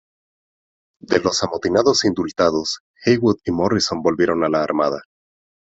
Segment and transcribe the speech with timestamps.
[1.01, 5.03] De los amotinados indultados, Heywood y Morrison volvieron a la Armada.